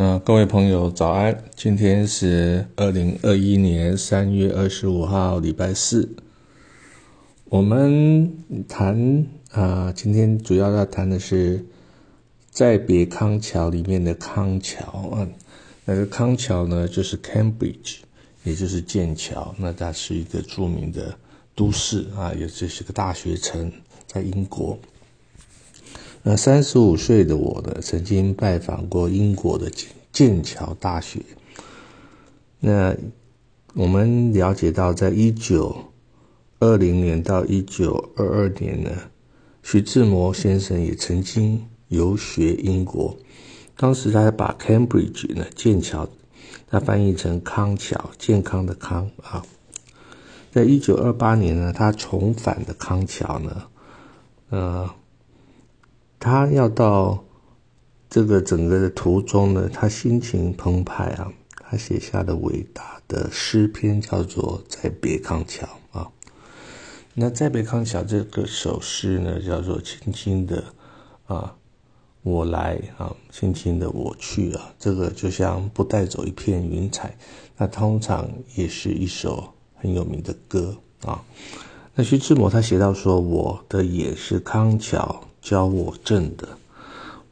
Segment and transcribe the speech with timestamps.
[0.00, 6.08] 嗯，各位朋友早安，今天是二零二一年三月二十五号，礼拜四。
[7.46, 8.32] 我们
[8.68, 11.58] 谈啊，今天主要要谈的是
[12.48, 15.28] 《再别康桥》里面的康桥啊。
[15.84, 17.96] 那个康桥呢，就是 Cambridge，
[18.44, 19.52] 也就是剑桥。
[19.58, 21.12] 那它是一个著名的
[21.56, 23.72] 都市啊，也就是个大学城，
[24.06, 24.78] 在英国。
[26.24, 31.20] 那三十五岁的我呢，曾经拜访过英国的剑剑桥大学。
[32.60, 32.94] 那
[33.74, 35.74] 我们了解到，在一九
[36.58, 38.90] 二零年到一九二二年呢，
[39.62, 43.16] 徐志摩先生也曾经游学英国。
[43.76, 46.06] 当时他把 Cambridge 呢剑桥，
[46.66, 49.42] 他翻译成康桥，健康的康啊。
[50.50, 53.62] 在一九二八年呢，他重返的康桥呢，
[54.50, 54.90] 呃。
[56.20, 57.24] 他要到
[58.10, 61.32] 这个整个的途中呢，他心情澎湃啊，
[61.70, 66.10] 他写下的伟大的诗篇叫做《在别康桥》啊。
[67.14, 70.64] 那在别康桥这个首诗呢，叫做轻轻的
[71.26, 71.54] 啊，
[72.22, 77.16] 我来啊，轻轻的我去啊，这个就像不带走一片云彩。
[77.56, 81.22] 那通常也是一首很有名的歌啊。
[81.94, 86.58] 那徐志摩他写到说：“我的也是康桥。”教我正的，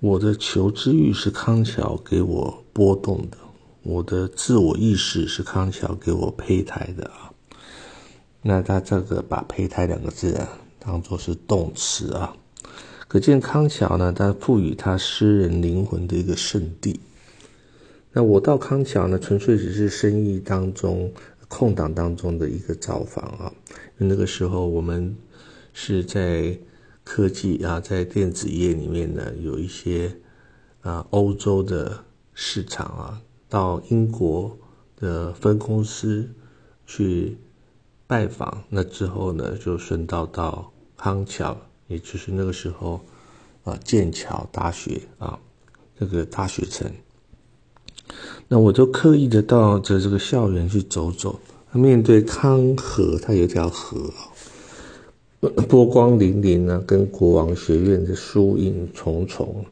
[0.00, 3.36] 我的求知欲是康桥给我波动的，
[3.82, 7.32] 我的自我意识是康桥给我胚胎的啊。
[8.42, 10.48] 那他这个把“胚胎”两个字啊
[10.78, 12.36] 当做是动词啊，
[13.08, 17.00] 可见康桥呢，他赋予他诗人灵魂的一个圣地。
[18.12, 21.12] 那我到康桥呢，纯粹只是生意当中
[21.48, 23.52] 空档当中的一个造访啊，
[23.98, 25.14] 因为那个时候我们
[25.74, 26.56] 是在。
[27.06, 30.12] 科技啊，在电子业里面呢，有一些
[30.80, 32.04] 啊欧洲的
[32.34, 34.58] 市场啊，到英国
[34.96, 36.28] 的分公司
[36.84, 37.38] 去
[38.08, 43.00] 拜访，那之后呢，就顺道到康桥，也就是那个时候
[43.62, 45.38] 啊剑桥大学啊
[45.96, 46.90] 这个大学城，
[48.48, 51.38] 那我就刻意的到这这个校园去走走，
[51.70, 54.12] 面对康河，它有条河。
[55.68, 59.64] 波光粼粼呢，跟国王学院的疏影重重。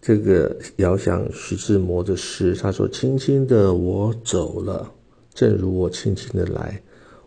[0.00, 4.88] 这个遥想徐志摩的诗，他说：“轻轻的我走了，
[5.34, 6.80] 正如我轻轻的来，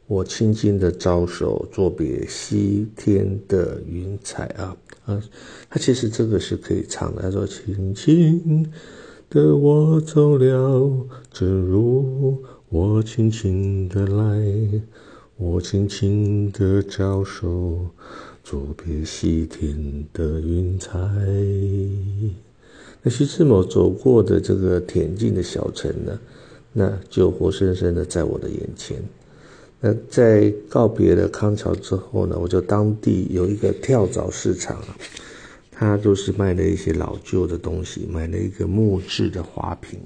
[0.08, 5.22] 我轻轻的招手作别西天的云彩啊啊！”
[5.70, 7.22] 他其实这个是可以唱的。
[7.22, 8.66] 他说：“轻轻
[9.30, 10.90] 的我走了，
[11.32, 12.38] 正如
[12.70, 14.82] 我轻轻的来。”
[15.42, 17.88] 我轻轻的招手，
[18.44, 21.00] 作别西天的云彩。
[23.02, 26.20] 那徐志摩走过的这个恬静的小城呢，
[26.74, 28.98] 那就活生生的在我的眼前。
[29.80, 34.98] 那在告别了康桥之后呢，我就当地有一个跳蚤市场啊，
[35.72, 40.02] 它都是卖了一些老旧的东西，买了一个木质的花瓶。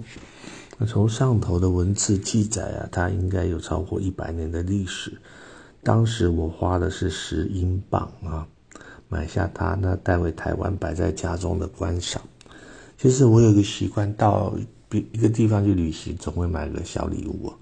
[0.77, 5.13] 那从上头的文字记载啊，它应该有超过一百年的历史。
[5.83, 8.47] 当时我花的是十英镑啊，
[9.07, 12.21] 买下它，那带回台湾摆在家中的观赏。
[12.97, 14.53] 其实我有一个习惯，到
[14.87, 17.53] 别一个地方去旅行，总会买个小礼物，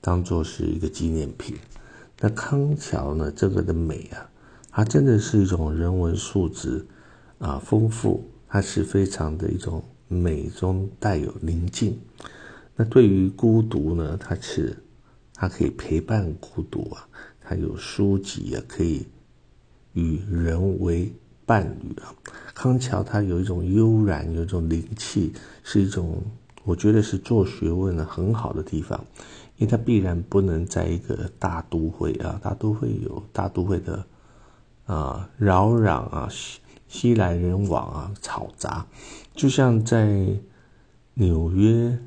[0.00, 1.56] 当做是一个纪念品。
[2.20, 4.28] 那康桥呢，这个的美啊，
[4.70, 6.86] 它真的是一种人文素质
[7.38, 11.98] 啊丰富，它是非常的一种美中带有宁静。
[12.80, 14.74] 那对于孤独呢，它是
[15.34, 17.06] 它可以陪伴孤独啊，
[17.38, 19.06] 它有书籍啊，可以
[19.92, 21.12] 与人为
[21.44, 22.08] 伴侣啊。
[22.54, 26.22] 康桥它有一种悠然，有一种灵气，是一种
[26.64, 28.98] 我觉得是做学问的很好的地方，
[29.58, 34.02] 因为它必然不能在一个大都会啊，大都会有大都会的
[34.86, 38.86] 啊扰攘啊，熙熙来人往啊，嘈杂，
[39.34, 40.26] 就像在
[41.12, 41.98] 纽约。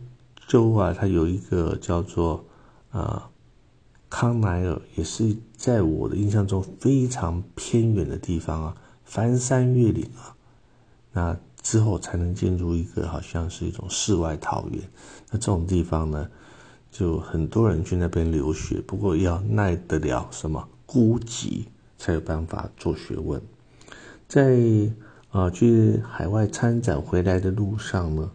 [0.53, 2.45] 州啊，它有一个叫做
[2.91, 3.27] 啊
[4.07, 10.37] 康奈尔，也是在我的印象中非常偏远的地方啊，翻山越岭啊，
[11.11, 14.79] 那之后才能进入一个好像是一种世外桃源。
[15.31, 16.29] 那这种地方呢，
[16.91, 21.63] 就很多人去那边留学，不过要耐得了什么孤寂，
[21.97, 23.41] 才有办法做学问。
[24.27, 24.55] 在
[25.31, 28.29] 啊去海外参展回来的路上呢。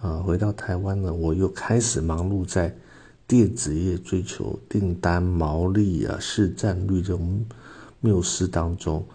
[0.00, 2.74] 啊，回到台湾呢，我又开始忙碌在
[3.26, 7.44] 电子业追求订单毛利啊、市占率这种
[8.00, 9.06] 缪斯当中。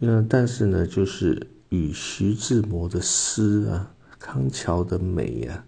[0.00, 5.64] 嗯，但是呢，就是与徐志摩的诗啊康桥的美啊，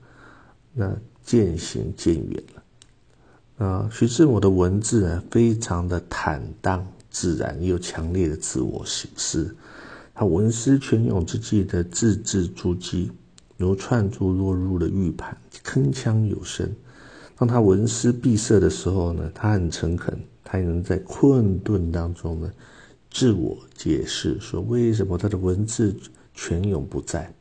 [0.72, 3.66] 那渐行渐远了。
[3.66, 9.54] 啊，徐志摩的文字呢，非常的坦荡自然，又强烈的自我形式。
[10.14, 13.10] 他文思泉涌之际的字字珠玑，
[13.60, 16.66] 如串珠落入了玉盘，铿锵有声。
[17.36, 22.50] 当他文思闭塞的时候呢，他很诚恳，他也能在困顿当中呢，
[23.10, 25.94] 自我解释说为什么他的文字
[26.34, 27.32] 泉涌不在。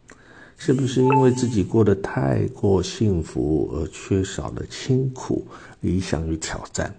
[0.58, 5.48] 是不是因为自己过得太过幸福而缺少了清苦、
[5.80, 6.94] 理想与挑战？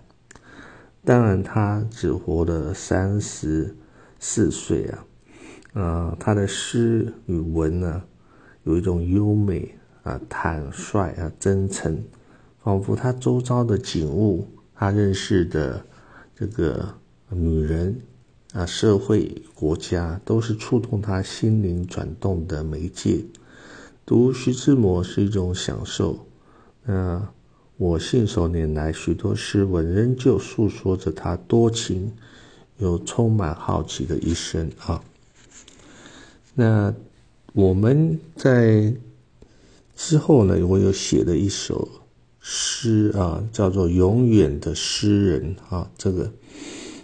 [1.05, 3.77] 当然，他只活了三十
[4.19, 5.05] 四岁啊，
[5.75, 8.03] 呃，他的诗与文呢，
[8.65, 12.03] 有一种优美啊、坦率啊、真诚，
[12.63, 15.85] 仿佛他周遭的景物、他认识的
[16.35, 16.95] 这个
[17.29, 18.01] 女人
[18.53, 23.25] 啊、社会、国家，都是触动他心灵转动的媒介。
[24.05, 26.27] 读徐志摩是一种享受，
[26.85, 27.29] 那
[27.77, 32.13] 我信手拈来许多诗文，仍旧诉说着他多情
[32.79, 35.03] 又充满好奇的一生啊。
[36.55, 36.93] 那
[37.53, 38.95] 我们在
[39.97, 41.89] 之后呢，我有写了一首
[42.41, 46.33] 诗啊，叫做《永远的诗人》啊，这个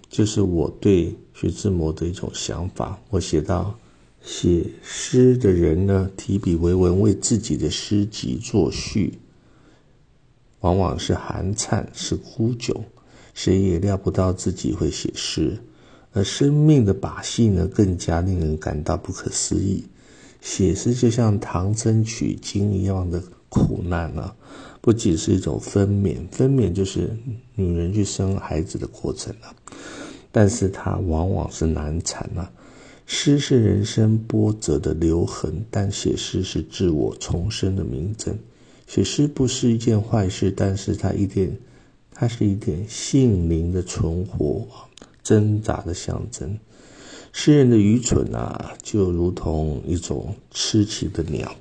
[0.08, 3.00] 就是我对徐志摩的一种想法。
[3.10, 3.78] 我写到。
[4.22, 9.20] 写诗的人呢，提笔为文，为自己的诗集作序，
[10.62, 12.75] 往往是寒颤，是枯窘，
[13.34, 15.56] 谁也料不到自己会写诗。
[16.12, 19.84] 而生命的把戏呢，更加令人感到不可思议。
[20.41, 24.35] 写诗就像唐僧取经一样的苦难啊！
[24.81, 27.17] 不仅是一种分娩，分娩就是
[27.55, 29.55] 女人去生孩子的过程啊，
[30.31, 32.50] 但是它往往是难产啊。
[33.06, 38.37] 诗是人生波折的留痕，但写诗是自我重生的明证。
[38.87, 41.56] 写诗不是一件坏事，但是它一点，
[42.12, 44.67] 它是一点性灵的存活、
[45.23, 46.59] 挣扎的象征。
[47.38, 51.55] 诗人的愚蠢啊，就如同一种痴情的鸟，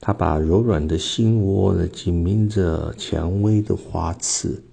[0.00, 4.64] 它把柔软的心窝呢紧抿着蔷薇的花刺，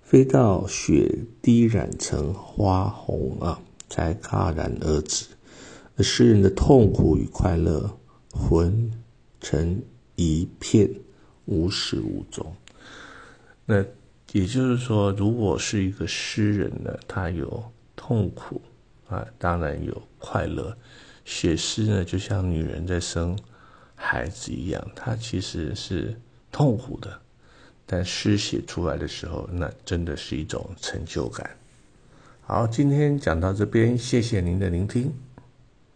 [0.00, 3.60] 飞到雪滴染成花红啊。
[3.90, 5.26] 才戛然而止，
[5.98, 7.98] 而诗人的痛苦与快乐
[8.30, 8.90] 混
[9.38, 9.82] 成
[10.16, 10.88] 一片，
[11.44, 12.56] 无始无终。
[13.66, 13.84] 那
[14.32, 17.62] 也就是说，如果是一个诗人呢，他有
[17.94, 18.62] 痛苦
[19.12, 20.76] 啊，当然有快乐。
[21.24, 23.38] 写诗呢，就像女人在生
[23.94, 26.18] 孩子一样，它其实是
[26.50, 27.20] 痛苦的，
[27.86, 31.48] 但诗写出来的时候，那真的是一种成就感。
[32.40, 35.12] 好，今天讲到这边，谢谢您的聆听。